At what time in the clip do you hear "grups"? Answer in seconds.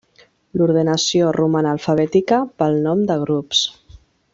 3.27-3.65